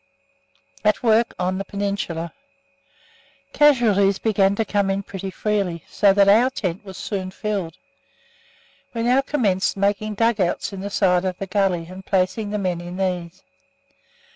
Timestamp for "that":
6.11-6.27